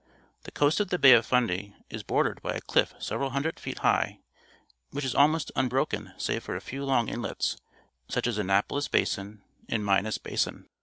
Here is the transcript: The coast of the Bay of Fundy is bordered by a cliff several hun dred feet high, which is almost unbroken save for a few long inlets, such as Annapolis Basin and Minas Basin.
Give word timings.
The 0.45 0.51
coast 0.51 0.79
of 0.79 0.87
the 0.89 0.97
Bay 0.97 1.11
of 1.11 1.27
Fundy 1.27 1.75
is 1.91 2.01
bordered 2.01 2.41
by 2.41 2.55
a 2.55 2.61
cliff 2.61 2.91
several 2.97 3.29
hun 3.29 3.43
dred 3.43 3.59
feet 3.59 3.77
high, 3.85 4.17
which 4.89 5.05
is 5.05 5.13
almost 5.13 5.51
unbroken 5.55 6.11
save 6.17 6.41
for 6.43 6.55
a 6.55 6.59
few 6.59 6.83
long 6.83 7.07
inlets, 7.07 7.57
such 8.09 8.25
as 8.25 8.39
Annapolis 8.39 8.87
Basin 8.87 9.43
and 9.69 9.85
Minas 9.85 10.17
Basin. 10.17 10.67